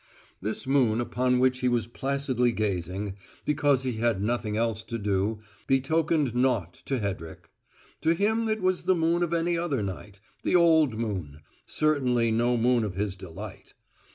This 0.41 0.65
moon 0.65 0.99
upon 0.99 1.37
which 1.37 1.59
he 1.59 1.69
was 1.69 1.85
placidly 1.85 2.51
gazing, 2.53 3.17
because 3.45 3.83
he 3.83 3.97
had 3.97 4.19
nothing 4.19 4.57
else 4.57 4.81
to 4.81 4.97
do, 4.97 5.41
betokened 5.67 6.33
nought 6.33 6.73
to 6.85 6.97
Hedrick: 6.97 7.51
to 8.01 8.15
him 8.15 8.49
it 8.49 8.61
was 8.61 8.81
the 8.85 8.95
moon 8.95 9.21
of 9.21 9.31
any 9.31 9.59
other 9.59 9.83
night, 9.83 10.19
the 10.41 10.55
old 10.55 10.97
moon; 10.97 11.41
certainly 11.67 12.31
no 12.31 12.57
moon 12.57 12.83
of 12.83 12.95
his 12.95 13.15
delight. 13.15 13.75